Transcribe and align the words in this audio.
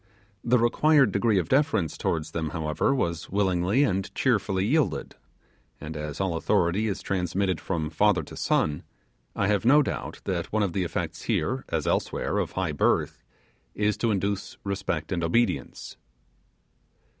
The 0.43 0.57
required 0.57 1.11
degree 1.11 1.37
of 1.37 1.47
deference 1.47 1.95
towards 1.95 2.31
them, 2.31 2.49
however, 2.49 2.91
was 2.91 3.29
willingly 3.29 3.83
and 3.83 4.11
cheerfully 4.15 4.65
yielded; 4.65 5.13
and 5.79 5.95
as 5.95 6.19
all 6.19 6.35
authority 6.37 6.87
is 6.87 7.03
transmitted 7.03 7.61
from 7.61 7.91
father 7.91 8.23
to 8.23 8.35
son, 8.35 8.81
I 9.35 9.45
have 9.45 9.63
no 9.63 9.83
doubt 9.83 10.21
that 10.23 10.51
one 10.51 10.63
of 10.63 10.73
the 10.73 10.83
effects 10.83 11.25
here, 11.25 11.65
as 11.69 11.85
elsewhere, 11.85 12.39
of 12.39 12.53
high 12.53 12.71
birth, 12.71 13.21
is 13.75 13.95
to 13.97 14.09
induce 14.09 14.57
respect 14.63 15.11
and 15.11 15.23
obedience. 15.23 15.97